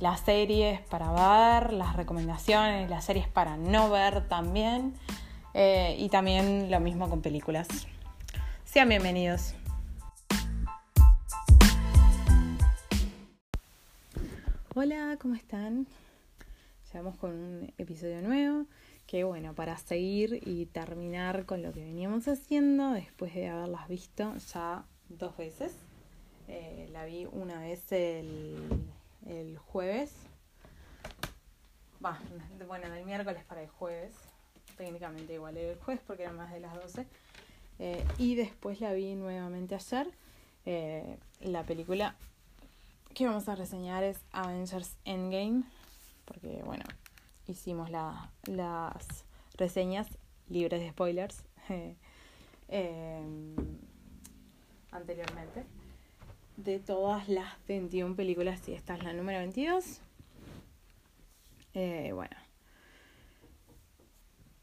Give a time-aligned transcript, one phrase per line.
[0.00, 4.94] las series para ver, las recomendaciones, las series para no ver también.
[5.54, 7.66] Eh, y también lo mismo con películas.
[8.64, 9.54] Sean bienvenidos.
[14.74, 15.86] Hola, ¿cómo están?
[16.92, 18.66] Llegamos con un episodio nuevo.
[19.06, 24.34] Que bueno, para seguir y terminar con lo que veníamos haciendo después de haberlas visto
[24.52, 25.72] ya dos veces.
[26.48, 28.58] Eh, la vi una vez el
[29.28, 30.12] el jueves.
[32.66, 34.14] bueno, del miércoles para el jueves.
[34.76, 37.06] Técnicamente igual era el jueves porque era más de las 12.
[37.78, 40.10] Eh, y después la vi nuevamente ayer.
[40.64, 42.16] Eh, la película
[43.14, 45.64] que vamos a reseñar es Avengers Endgame.
[46.24, 46.84] Porque, bueno,
[47.46, 49.24] hicimos la, las
[49.56, 50.08] reseñas
[50.48, 51.44] libres de spoilers
[52.68, 53.54] eh,
[54.90, 55.64] anteriormente
[56.56, 60.00] de todas las 21 películas y esta es la número 22.
[61.74, 62.36] Eh, bueno,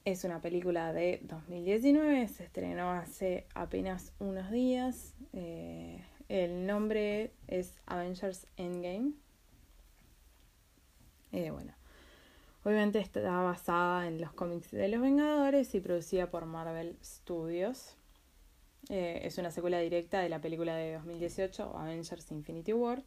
[0.05, 5.13] es una película de 2019, se estrenó hace apenas unos días.
[5.33, 9.13] Eh, el nombre es Avengers Endgame.
[11.31, 11.73] Eh, bueno,
[12.63, 17.95] obviamente está basada en los cómics de los Vengadores y producida por Marvel Studios.
[18.89, 23.03] Eh, es una secuela directa de la película de 2018, Avengers Infinity War.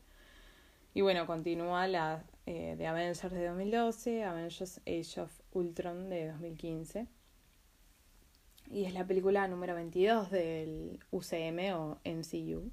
[0.95, 7.07] Y bueno, continúa la eh, de Avengers de 2012, Avengers Age of Ultron de 2015.
[8.71, 12.71] Y es la película número 22 del UCM o MCU.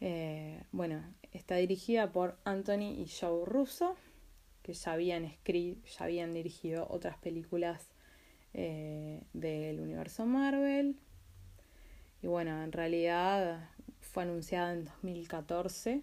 [0.00, 3.96] Eh, bueno, está dirigida por Anthony y Joe Russo,
[4.62, 7.90] que ya habían, escrito, ya habían dirigido otras películas
[8.52, 10.96] del universo Marvel.
[12.24, 13.68] Y bueno, en realidad
[14.00, 16.00] fue anunciada en 2014.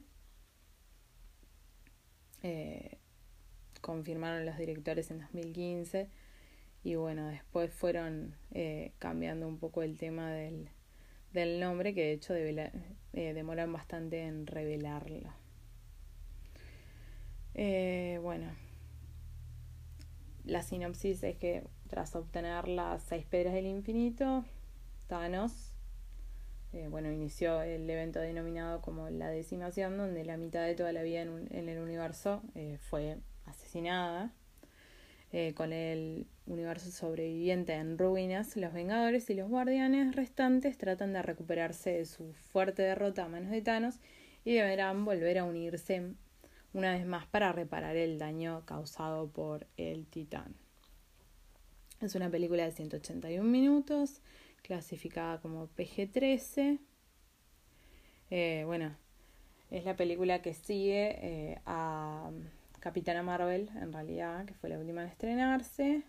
[2.44, 3.00] Eh,
[3.82, 6.12] confirmaron los directores en 2015.
[6.84, 10.70] Y bueno, después fueron eh, cambiando un poco el tema del,
[11.34, 12.72] del nombre, que de hecho eh,
[13.14, 15.34] demoran bastante en revelarlo.
[18.22, 18.56] bueno,
[20.44, 24.46] la sinopsis es que tras obtener las seis piedras del infinito,
[25.08, 25.71] Thanos
[26.74, 31.04] eh, bueno, inició el evento denominado como la decimación, donde la mitad de toda la
[31.04, 34.34] vida en, el universo eh, fue asesinada.
[35.34, 41.22] Eh, con el universo sobreviviente en ruinas, los Vengadores y los Guardianes restantes tratan de
[41.22, 43.96] recuperarse de su fuerte derrota a manos de Thanos
[44.44, 46.04] y deberán volver a unirse
[46.74, 50.54] una vez más para reparar el daño causado por el Titán.
[52.02, 54.22] Es una película de 181 minutos
[54.62, 56.80] clasificada como PG-13.
[58.30, 58.96] Eh, bueno,
[59.70, 62.32] es la película que sigue eh, a
[62.80, 66.04] Capitana Marvel, en realidad, que fue la última en estrenarse.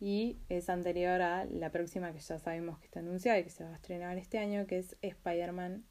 [0.00, 3.64] Y es anterior a la próxima que ya sabemos que está anunciada y que se
[3.64, 5.84] va a estrenar este año, que es Spider-Man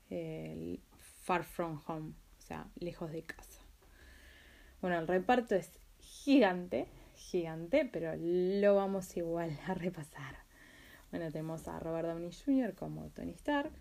[1.23, 3.61] Far From Home, o sea, lejos de casa.
[4.81, 10.35] Bueno, el reparto es gigante, gigante, pero lo vamos igual a repasar.
[11.13, 12.73] Bueno, tenemos a Robert Downey Jr.
[12.73, 13.71] como Tony Stark,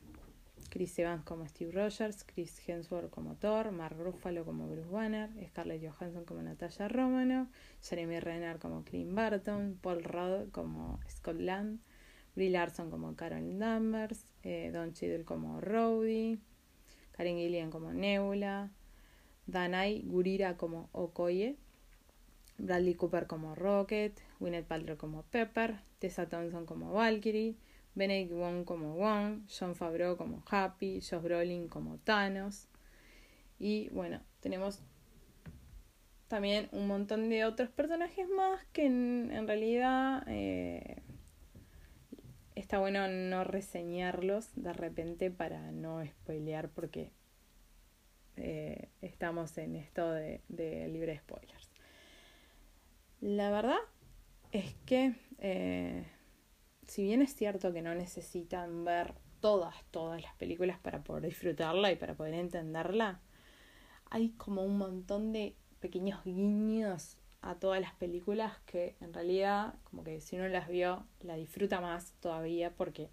[0.68, 5.82] Chris Evans como Steve Rogers, Chris Hemsworth como Thor, Mark Ruffalo como Bruce Banner, Scarlett
[5.82, 7.48] Johansson como Natalia Romanoff,
[7.80, 11.80] Jeremy Renner como Clint Barton, Paul Rudd como Scott Land,
[12.34, 16.38] Brie Larson como Carol Danvers, eh, Don Cheadle como Rowdy,
[17.12, 18.70] Karen Gillian como Nebula,
[19.46, 21.56] Danai Gurira como Okoye,
[22.58, 27.56] Bradley Cooper como Rocket, Gwyneth Paltrow como Pepper, Tessa Thompson como Valkyrie,
[27.94, 32.68] Benedict Wong como Wong, John Favreau como Happy, Josh Brolin como Thanos.
[33.58, 34.82] Y bueno, tenemos
[36.28, 41.02] también un montón de otros personajes más que en, realidad eh,
[42.54, 47.10] está bueno no reseñarlos de repente para no spoilear porque
[48.36, 51.61] eh, estamos en esto de, de libre spoilers.
[53.22, 53.78] La verdad
[54.50, 56.04] es que, eh,
[56.88, 61.92] si bien es cierto que no necesitan ver todas, todas las películas para poder disfrutarla
[61.92, 63.20] y para poder entenderla,
[64.10, 70.02] hay como un montón de pequeños guiños a todas las películas que en realidad como
[70.02, 73.08] que si uno las vio la disfruta más todavía porque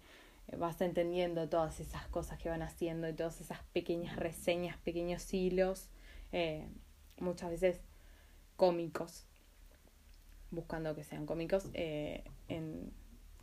[0.58, 5.88] vas entendiendo todas esas cosas que van haciendo y todas esas pequeñas reseñas, pequeños hilos,
[6.32, 6.66] eh,
[7.20, 7.80] muchas veces
[8.56, 9.29] cómicos,
[10.50, 12.92] buscando que sean cómicos, eh, en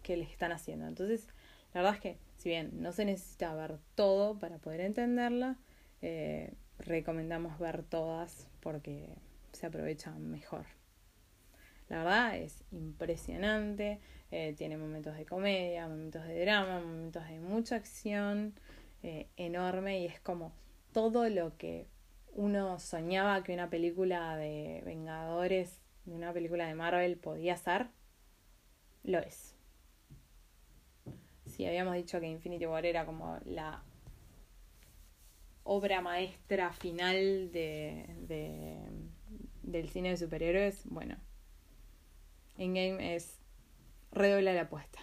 [0.03, 0.87] qué les están haciendo.
[0.87, 1.27] Entonces,
[1.73, 5.57] la verdad es que si bien no se necesita ver todo para poder entenderla,
[6.01, 9.09] eh, recomendamos ver todas porque
[9.51, 10.65] se aprovechan mejor.
[11.89, 13.99] La verdad es impresionante,
[14.31, 18.53] eh, tiene momentos de comedia, momentos de drama, momentos de mucha acción
[19.03, 20.51] eh, enorme y es como
[20.91, 21.87] todo lo que
[22.33, 27.87] uno soñaba que una película de Vengadores, una película de Marvel podía ser,
[29.03, 29.55] lo es.
[31.45, 33.83] Si habíamos dicho que Infinity War era como la
[35.63, 38.77] obra maestra final de, de
[39.63, 41.17] del cine de superhéroes, bueno,
[42.57, 43.39] Endgame es
[44.11, 44.99] redobla la apuesta.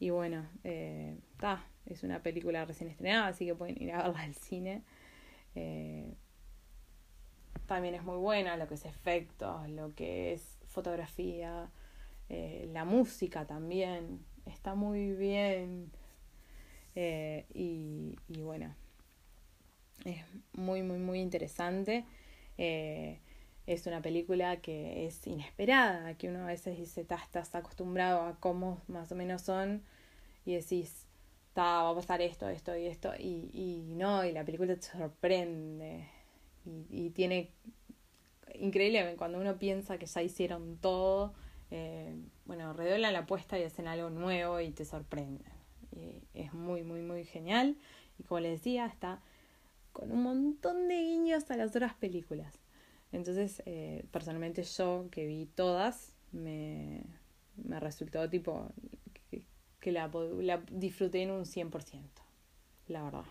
[0.00, 4.22] Y bueno, está, eh, es una película recién estrenada, así que pueden ir a verla
[4.22, 4.82] al cine.
[5.54, 6.14] Eh,
[7.68, 11.70] también es muy buena lo que es efectos, lo que es fotografía,
[12.30, 15.92] eh, la música también, está muy bien.
[16.96, 18.74] y, y, bueno,
[20.04, 22.04] es muy, muy, muy interesante.
[22.56, 28.80] es una película que es inesperada, que uno a veces dice, estás acostumbrado a cómo
[28.88, 29.82] más o menos son
[30.46, 31.06] y decís,
[31.56, 36.17] va a pasar esto, esto y esto, y, y no, y la película te sorprende
[36.64, 37.50] y, tiene
[38.54, 41.34] increíble cuando uno piensa que ya hicieron todo,
[41.70, 42.14] eh,
[42.44, 45.44] bueno, redoblan la apuesta y hacen algo nuevo y te sorprende
[45.92, 47.76] Y es muy, muy, muy genial.
[48.18, 49.20] Y como les decía, está
[49.92, 52.58] con un montón de guiños a las otras películas.
[53.12, 57.04] Entonces, eh, personalmente yo que vi todas, me,
[57.56, 58.70] me resultó tipo
[59.30, 59.42] que,
[59.80, 62.02] que la, la disfruté en un 100%,
[62.88, 63.24] la verdad.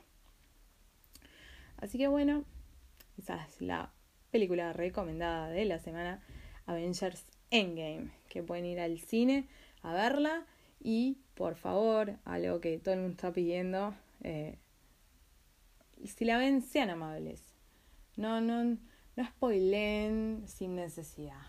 [1.77, 2.43] Así que bueno,
[3.17, 3.91] esa es la
[4.31, 6.21] película recomendada de la semana,
[6.65, 9.47] Avengers Endgame, que pueden ir al cine
[9.81, 10.45] a verla
[10.79, 13.93] y por favor, algo que todo el mundo está pidiendo,
[14.23, 14.57] eh,
[16.03, 17.43] si la ven, sean amables.
[18.15, 21.41] No, no, no spoilen sin necesidad.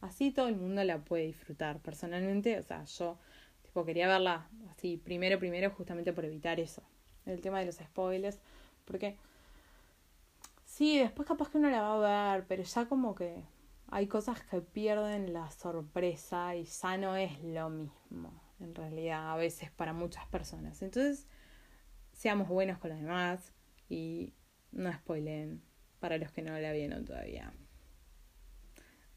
[0.00, 1.80] Así todo el mundo la puede disfrutar.
[1.80, 3.18] Personalmente, o sea, yo
[3.62, 6.82] tipo quería verla así primero, primero, justamente por evitar eso.
[7.24, 8.38] El tema de los spoilers.
[8.84, 9.16] Porque
[10.76, 13.42] sí, después capaz que uno la va a ver, pero ya como que
[13.88, 19.36] hay cosas que pierden la sorpresa y ya no es lo mismo, en realidad, a
[19.36, 20.82] veces para muchas personas.
[20.82, 21.26] Entonces,
[22.12, 23.54] seamos buenos con los demás
[23.88, 24.34] y
[24.70, 25.62] no spoilen
[25.98, 27.54] para los que no la vieron todavía.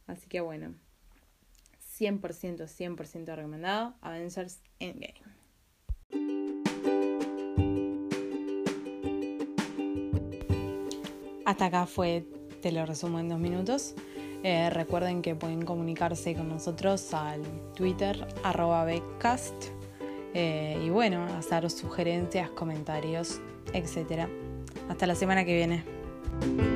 [0.07, 0.75] Así que bueno,
[1.99, 5.38] 100%, 100% recomendado, Avengers Endgame.
[11.49, 12.27] Hasta acá fue,
[12.61, 13.95] te lo resumo en dos minutos.
[14.43, 17.41] Eh, recuerden que pueden comunicarse con nosotros al
[17.73, 18.85] Twitter arroba
[20.35, 23.41] eh, y bueno, hacer sugerencias, comentarios,
[23.73, 24.27] etc.
[24.89, 26.68] Hasta la semana que viene.